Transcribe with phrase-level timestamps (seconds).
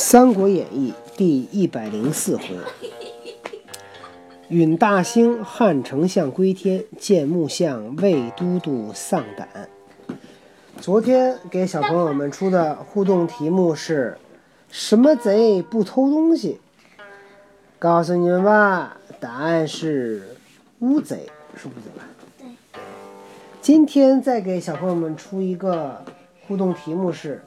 [0.00, 2.44] 三国演义》第一百零四回：
[4.48, 9.68] 允大兴汉丞相归天，见木相魏都督丧胆。
[10.80, 14.16] 昨天给小朋友们出的互动题目是：
[14.70, 16.60] 什么贼不偷东西？
[17.80, 20.36] 告诉你们吧，答案是
[20.78, 22.04] 乌贼，是乌贼吧？
[22.38, 22.46] 对。
[23.60, 26.04] 今天再给小朋友们出一个
[26.46, 27.42] 互动题目是。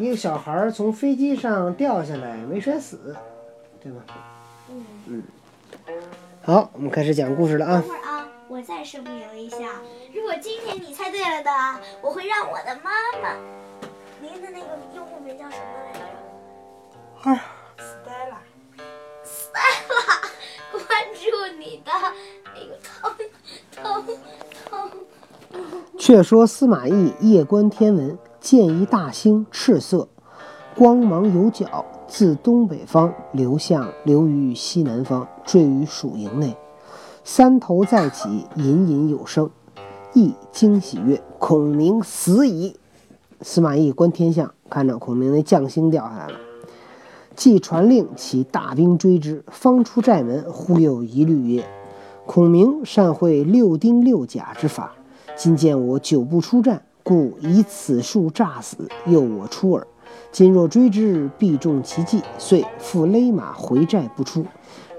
[0.00, 3.14] 一个小孩从飞机上掉下来，没摔死，
[3.82, 4.02] 对吧？
[4.70, 5.22] 嗯嗯。
[6.42, 7.72] 好，我们开始讲故事了啊！
[7.72, 9.58] 等会儿啊，我再声明一下，
[10.14, 11.50] 如果今天你猜对了的，
[12.00, 12.90] 我会让我的妈
[13.22, 13.36] 妈，
[14.22, 17.30] 您的那个用户名叫什么来着？
[17.30, 17.44] 啊
[17.76, 18.38] ，Stella。
[19.22, 20.30] Stella，
[20.72, 21.92] 关注你的
[22.54, 23.12] 那个头
[23.76, 24.16] 头
[24.64, 24.88] 头。
[25.98, 28.18] 却说司马懿夜观天文。
[28.50, 30.08] 见一大星，赤色，
[30.76, 36.56] 光芒有角，自东北方流向流于西南方，坠于蜀营内。
[37.22, 39.48] 三头再起，隐隐有声。
[40.14, 42.76] 一惊喜曰：“孔明死矣！”
[43.40, 46.38] 司马懿观天象，看着孔明那将星掉下来了，
[47.36, 49.44] 即传令起大兵追之。
[49.46, 51.64] 方出寨门，忽有一律曰
[52.26, 54.96] ：“孔明善会六丁六甲之法，
[55.36, 59.84] 今见我久不出战。”故以此术诈死，诱我出耳。
[60.30, 64.46] 今若追之，必中其计，遂复勒马回寨不出。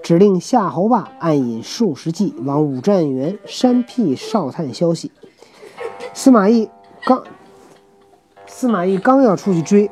[0.03, 5.09] 指令夏侯霸暗引数十骑往五战原山僻哨探消息。
[6.13, 6.69] 司马懿
[7.05, 7.23] 刚，
[8.45, 9.89] 司马懿刚要出去追，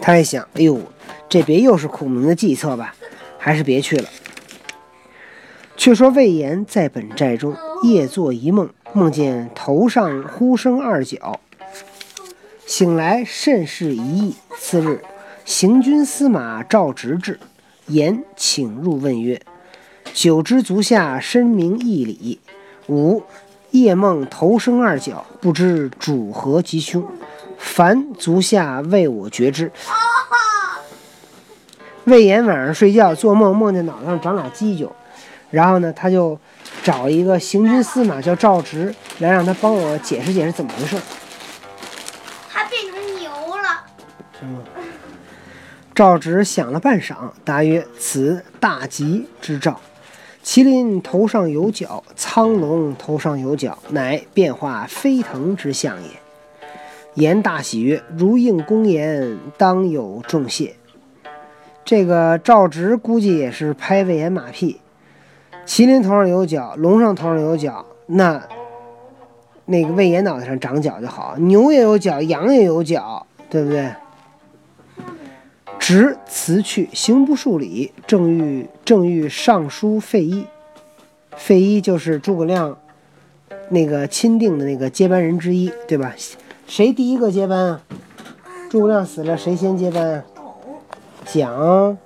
[0.00, 0.80] 他一想：哎呦，
[1.28, 2.92] 这别又是孔明的计策吧？
[3.38, 4.08] 还是别去了。
[5.76, 7.54] 却说魏延在本寨中
[7.84, 8.68] 夜做一梦。
[8.98, 11.38] 梦见头上呼声二角，
[12.66, 14.34] 醒来甚是疑异。
[14.58, 15.04] 次日，
[15.44, 17.38] 行军司马赵直至，
[17.86, 19.40] 言请入问曰
[20.12, 22.40] ：“久知足下深明义理，
[22.88, 23.22] 吾
[23.70, 27.06] 夜梦头生二角，不知主何吉凶？
[27.56, 29.70] 凡足下为我决之。”
[32.02, 34.90] 魏延晚上睡觉做梦，梦见脑袋上长俩犄角，
[35.52, 36.36] 然后呢，他就。
[36.88, 40.96] 找一个行军司马叫赵直来，让他帮我解释解释怎么回事。
[42.50, 43.84] 他变成牛了。
[44.40, 44.64] 嗯。
[45.94, 49.78] 赵直想了半晌，答曰：“此大吉之兆。
[50.42, 56.08] 麒麟头上有角，苍龙头上有角，乃变化飞腾之象也。”
[57.12, 60.74] 言大喜曰：“如应公言，当有重谢。”
[61.84, 64.80] 这个赵直估计也是拍魏延马屁。
[65.68, 68.42] 麒麟头上有角，龙上头上有角，那
[69.66, 71.36] 那个魏延脑袋上长角就好。
[71.36, 73.92] 牛也有角，羊也有角，对不对？
[75.78, 80.46] 直辞去，行不数里，正欲正欲上书费祎。
[81.36, 82.78] 费祎就是诸葛亮
[83.68, 86.14] 那个钦定的那个接班人之一，对吧？
[86.66, 87.82] 谁第一个接班啊？
[88.70, 90.24] 诸葛亮死了，谁先接班啊？
[91.26, 91.98] 蒋。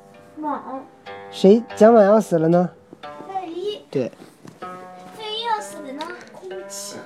[1.30, 1.62] 谁？
[1.76, 2.68] 蒋琬要死了呢？
[3.92, 4.10] 对，
[5.18, 6.96] 费祎要死呢，哭泣。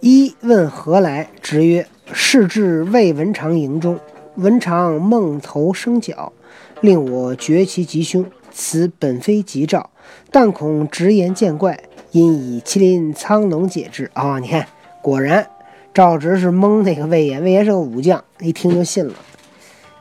[0.00, 4.00] 一问何来，直曰：是至魏文长营中，
[4.36, 6.32] 文长梦头生角，
[6.80, 8.24] 令我绝其吉凶。
[8.50, 9.90] 此本非吉兆，
[10.30, 11.78] 但恐直言见怪，
[12.12, 14.10] 因以麒麟、苍龙解之。
[14.14, 14.66] 啊，你看，
[15.02, 15.46] 果然
[15.92, 19.12] 赵直是蒙那个魏延，魏延是个武将，一听就信了。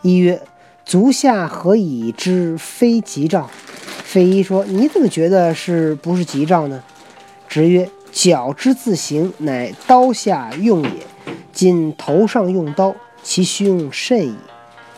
[0.04, 0.42] 一曰：
[0.86, 3.50] 足下何以知非吉兆？
[4.18, 6.84] 费祎说：“你怎么觉得是不是吉兆呢？”
[7.48, 10.90] 直曰：“角之自行，乃刀下用也。
[11.54, 14.36] 今头上用刀，其凶甚矣。”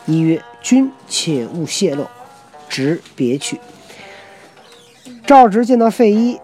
[0.08, 2.06] 一曰：“君且勿泄露。”
[2.70, 3.60] 直别去。
[5.26, 6.40] 赵直见到费祎，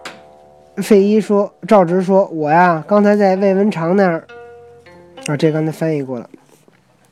[0.75, 4.27] 费祎说：“赵直说，我呀，刚才在魏文长那儿
[5.25, 6.29] 啊，这刚才翻译过了。”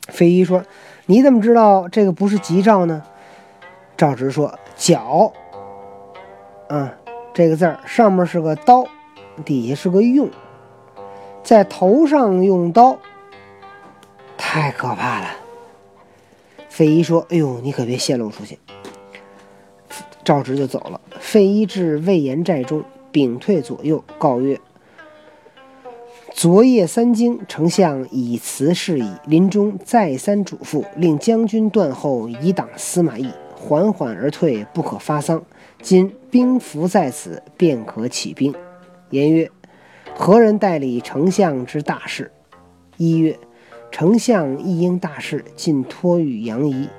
[0.10, 0.64] 费祎说
[1.08, 3.02] ：“你怎么知道这个不是吉兆呢？”
[3.98, 5.34] 赵直说：“角。”
[6.68, 6.94] 啊，
[7.34, 8.86] 这个字儿上面是个刀，
[9.44, 10.30] 底下是个用，
[11.44, 12.98] 在头上用刀，
[14.38, 15.28] 太可怕了。
[16.70, 18.60] 费祎说：“哎呦，你可别泄露出去。”
[20.26, 21.00] 赵直就走了。
[21.20, 24.60] 费祎至魏延寨中，屏退左右，告曰
[26.34, 29.10] ：“昨夜三更，丞相以辞事矣。
[29.26, 35.44] 临终再三嘱咐，令将军断后，以挡司马懿，缓缓而退，不可发丧。”
[35.81, 38.54] 今兵符在此，便可起兵。
[39.10, 39.50] 言曰
[40.18, 42.31] ：“何人代理丞相之大事？”
[42.98, 43.38] 一曰
[43.92, 46.90] ：“丞相一应大事，尽托与杨仪。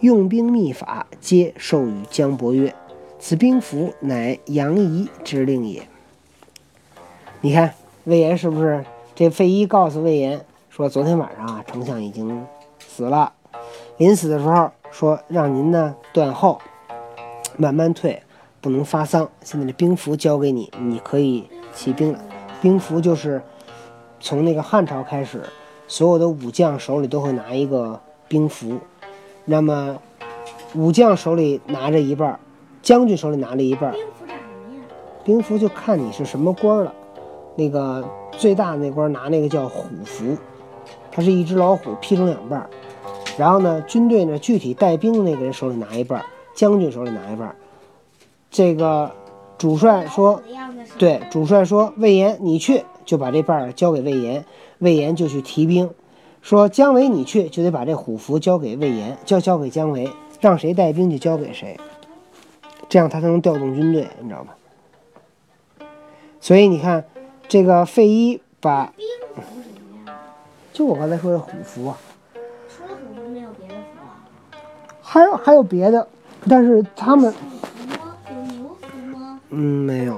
[0.00, 2.74] 用兵秘法，皆授予姜伯约。
[3.18, 5.82] 此兵符，乃杨仪之令也。
[7.40, 7.72] 你看
[8.04, 8.84] 魏延是不是？
[9.14, 12.44] 这费祎告诉魏延说，昨天晚上啊，丞相已经
[12.80, 13.32] 死了。
[13.96, 16.60] 临死的时候说，让您呢断后，
[17.56, 18.22] 慢慢退，
[18.60, 19.28] 不能发丧。
[19.42, 22.20] 现在这兵符交给你，你可以起兵了。
[22.62, 23.42] 兵符就是
[24.20, 25.42] 从那个汉朝开始，
[25.88, 28.78] 所有的武将手里都会拿一个兵符。
[29.44, 29.98] 那么
[30.76, 32.38] 武将手里拿着一半，
[32.80, 33.92] 将军手里拿着一半。
[33.92, 34.86] 兵符长什么样？
[35.24, 36.94] 兵符就看你是什么官了。
[37.56, 40.36] 那个最大的那官拿那个叫虎符，
[41.10, 42.70] 它是一只老虎劈成两半。
[43.36, 47.54] 然后呢，军队呢具体带兵的那个人手里拿一半，将军手里拿一半。
[48.50, 49.10] 这个
[49.58, 50.42] 主帅说，
[50.98, 54.44] 对，主帅说魏延你去，就把这半交给魏延，
[54.78, 55.90] 魏延就去提兵。
[56.42, 60.08] 说姜维你去，就得把这虎符交给魏延，交交给姜维，
[60.40, 61.78] 让谁带兵就交给谁，
[62.88, 64.52] 这样他才能调动军队，你知道吗？
[66.40, 67.04] 所以你看，
[67.48, 68.92] 这个费祎把？
[70.74, 71.96] 就我刚才说的虎符啊，
[75.14, 76.08] 还有还有别的，
[76.50, 77.32] 但是他们
[78.28, 79.40] 有牛符吗？
[79.50, 80.16] 嗯没有，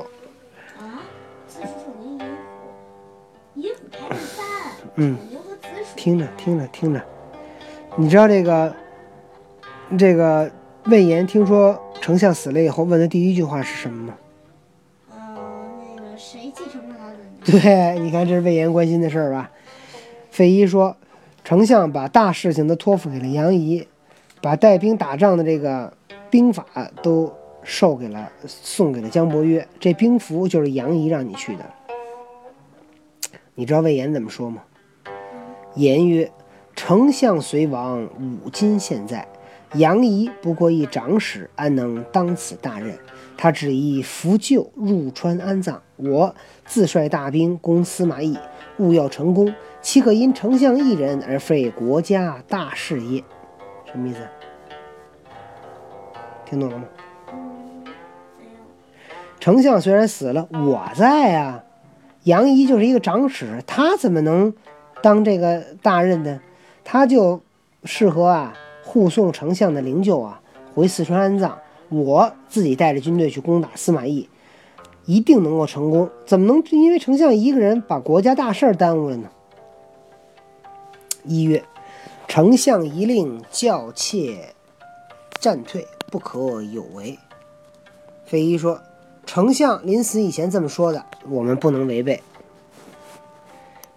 [0.78, 1.04] 啊？
[1.46, 3.68] 子鼠丑
[4.96, 5.94] 牛和子鼠。
[5.96, 7.02] 听着听着听着，
[7.96, 8.74] 你知道这个
[9.98, 10.50] 这个
[10.86, 14.14] 魏延听说丞相死了以后，问的第一句话是什么吗？
[15.14, 15.36] 嗯，
[15.94, 17.60] 那个谁继承了他的？
[17.60, 19.50] 对，你看这是魏延关心的事儿吧？
[20.30, 20.96] 费祎说，
[21.44, 23.86] 丞相把大事情都托付给了杨仪，
[24.40, 25.92] 把带兵打仗的这个
[26.30, 26.66] 兵法
[27.02, 31.64] 都授给了送给了姜伯约，这兵符就是杨仪让你去的。
[33.54, 34.62] 你知道魏延怎么说吗？
[35.74, 36.30] 言曰
[36.76, 39.26] ：“丞相虽亡，五今现在。
[39.74, 42.96] 杨仪不过一长史，安能当此大任？
[43.36, 45.82] 他只宜扶柩入川安葬。
[45.96, 46.34] 我
[46.64, 48.38] 自率大兵攻司马懿，
[48.78, 53.22] 务要成功，岂可因丞相一人而废国家大事业？”
[53.90, 54.18] 什么意思？
[56.44, 56.84] 听懂了吗？
[59.40, 61.62] 丞相虽然死了，我在啊。
[62.24, 64.52] 杨仪就是一个长史，他怎么能
[65.00, 66.40] 当这个大任呢？
[66.82, 67.40] 他就
[67.84, 68.52] 适合啊
[68.82, 70.40] 护送丞相的灵柩啊
[70.74, 71.58] 回四川安葬。
[71.88, 74.28] 我自己带着军队去攻打司马懿，
[75.04, 76.10] 一定能够成功。
[76.24, 79.30] 怎么能因为丞相一个人把国家大事耽误了呢？
[81.22, 81.62] 一月，
[82.36, 84.54] 丞相一令，教妾
[85.40, 87.18] 战退，不可有违。
[88.26, 88.78] 费祎说。
[89.24, 92.22] 丞相临死以前这么说的，我们不能违背。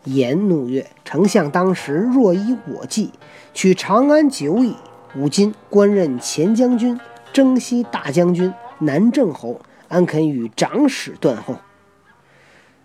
[0.06, 3.12] 言怒曰：“丞相当时若依我计，
[3.54, 4.74] 取长安久矣。
[5.18, 6.98] 吾今官任前将军、
[7.34, 9.60] 征西大将军、南郑侯，
[9.90, 11.56] 安肯与长史断后？”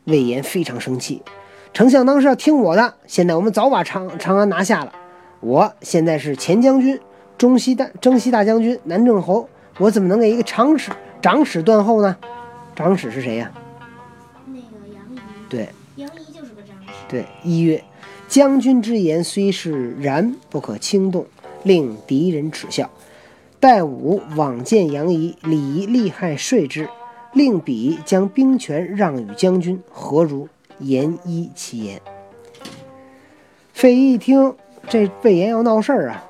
[0.06, 1.22] 魏延非常生气。
[1.72, 4.92] 丞相当时要听我的，现在我们早把长长安拿下了。
[5.44, 6.98] 我现在是前将军、
[7.36, 9.46] 中西大征西大将军、南郑侯，
[9.76, 12.16] 我怎么能给一个长史长史断后呢？
[12.74, 13.52] 长史是谁呀？
[14.46, 14.60] 那个
[14.94, 15.18] 杨仪。
[15.50, 16.92] 对，杨仪就是个长史。
[17.06, 17.84] 对，一曰：
[18.26, 21.26] 将军之言虽是然，不可轻动，
[21.62, 22.88] 令敌人耻笑。
[23.60, 26.88] 待吾往见杨仪，礼仪利害说之，
[27.34, 30.48] 令彼将兵权让与将军，何如？
[30.78, 32.00] 言依其言。
[33.74, 34.54] 费祎一听
[34.88, 36.24] 这魏延要闹事儿啊，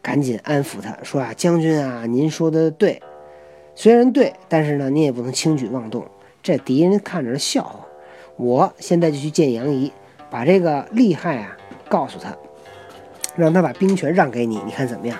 [0.00, 3.02] 赶紧安抚他说啊：“将军啊，您说的对。”
[3.74, 6.04] 虽然对，但是呢，你也不能轻举妄动，
[6.42, 7.86] 这敌人看着是笑话。
[8.36, 9.92] 我现在就去见杨仪，
[10.30, 11.56] 把这个利害啊
[11.88, 12.36] 告诉他，
[13.36, 15.18] 让他把兵权让给你，你看怎么样？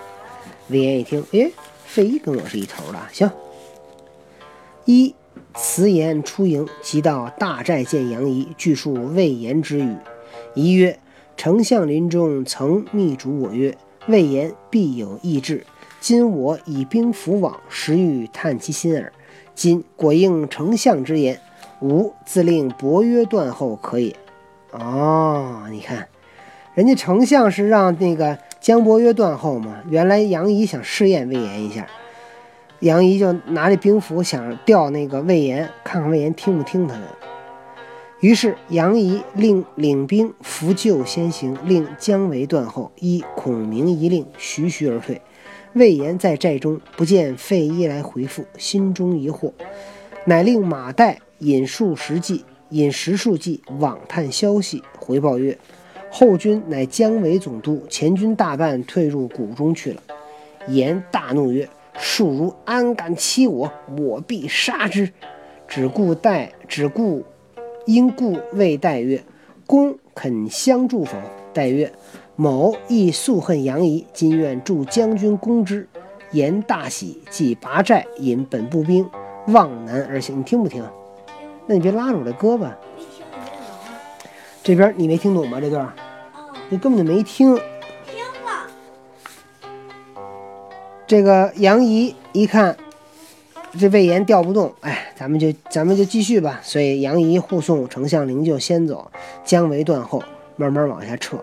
[0.68, 1.50] 魏延一听，哎，
[1.85, 3.30] 费祎跟我是一头的，行。
[4.85, 5.14] 一
[5.54, 9.97] 辞言出营，即到大寨见杨仪，具述魏延之语。
[10.54, 10.99] 仪曰
[11.38, 13.78] ：“丞相临终曾密嘱我曰，
[14.09, 15.64] 魏延必有异志。”
[16.00, 19.12] 今我以兵符往，实欲探其心耳。
[19.54, 21.40] 今果应丞相之言，
[21.80, 24.16] 吾自令伯约断后可也。
[24.73, 26.09] 哦，你看，
[26.75, 29.76] 人家丞相是让那个姜伯约断后嘛。
[29.88, 31.87] 原来杨仪想试验魏延一下，
[32.80, 37.17] 杨仪就拿着兵符想调那个魏延，看看魏延听不听他的。
[38.20, 45.22] 于是杨仪令领兵扶柩先行，令姜维断后，依孔明一令，徐徐而退。
[45.75, 49.52] 魏延在寨中不见费祎来回复，心中疑惑，
[50.25, 55.56] 乃令马岱引数十骑，引十数骑往探消息，回报曰
[56.10, 60.02] ：“后军乃姜维总督，前军大半退入谷中去了。
[60.66, 63.72] 颜大怒曰：“庶如安敢欺我？
[63.96, 65.12] 我必杀之！”
[65.68, 67.22] 只顾待，只顾
[67.88, 69.25] 因故谓戴曰
[69.66, 71.16] ：“公肯相助否？”
[71.54, 71.90] 戴曰
[72.37, 75.88] ：“某亦素恨杨仪，今愿助将军攻之。”
[76.33, 79.09] 言大喜，即拔寨，引本部兵
[79.47, 80.40] 望南而行。
[80.40, 80.85] 你听不听？
[81.66, 82.68] 那你别拉着我的胳膊。
[84.62, 85.59] 这边你没听懂吗？
[85.59, 87.54] 这段哦，你根本就没听。
[87.54, 88.66] 听了。
[91.07, 92.76] 这个杨仪一看
[93.76, 96.60] 这魏延调不动，哎，咱们就咱们就继续吧。
[96.62, 99.10] 所以杨仪护送丞相灵柩先走，
[99.44, 100.22] 姜维断后，
[100.56, 101.37] 慢慢往下撤。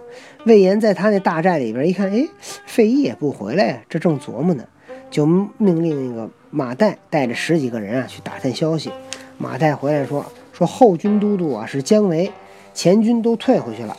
[0.46, 2.28] 魏延在他那大寨里边一看，哎，
[2.66, 4.64] 费祎也不回来呀，这正琢磨呢，
[5.12, 8.92] 就命令那个马岱带着十几个人啊去打探消息。
[9.38, 12.32] 马岱回来说，说后军都督啊是姜维，
[12.74, 13.96] 前军都退回去了。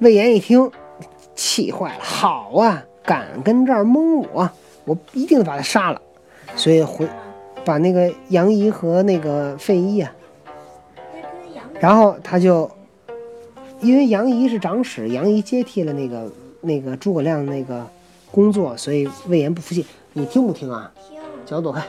[0.00, 0.70] 魏延一听，
[1.34, 4.50] 气坏了，好啊，敢跟这儿蒙我，
[4.84, 6.00] 我一定把他杀了。
[6.56, 7.06] 所以回
[7.64, 10.12] 把那个杨仪和那个费祎啊，
[11.80, 12.70] 然后他就
[13.80, 17.86] 因为杨仪是长史，杨仪接替了那个那个诸葛亮那个
[18.30, 19.84] 工作，所以魏延不服气。
[20.12, 20.92] 你听不听啊？
[21.08, 21.18] 听。
[21.44, 21.82] 脚躲开。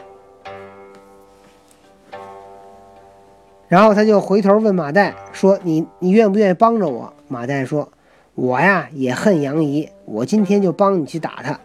[3.68, 7.90] 然后他就回头问马岱说：“你你愿不愿意帮着我？”马岱说
[8.36, 11.60] ：“我呀也恨杨仪，我今天就帮你去打他。”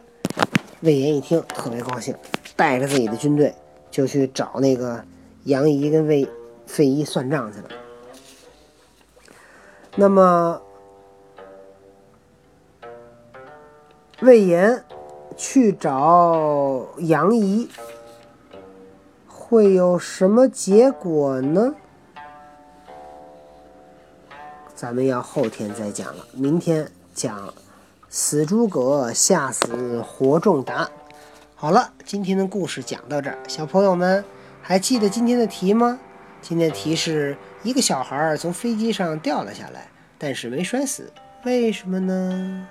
[0.80, 2.14] 魏延一听特别高兴，
[2.60, 3.54] 带着自己的军队
[3.90, 5.02] 就去找那个
[5.44, 6.28] 杨仪跟魏
[6.66, 7.68] 费祎算账去了。
[9.96, 10.60] 那么
[14.20, 14.84] 魏延
[15.38, 17.66] 去找杨仪，
[19.26, 21.74] 会有什么结果呢？
[24.74, 27.54] 咱们要后天再讲了，明天讲
[28.10, 30.90] 死诸葛吓死活仲达。
[31.60, 34.24] 好了，今天的故事讲到这儿，小朋友们
[34.62, 36.00] 还记得今天的题吗？
[36.40, 39.86] 今天的题是一个小孩儿从飞机上掉了下来，
[40.16, 41.12] 但是没摔死，
[41.44, 42.66] 为什么呢？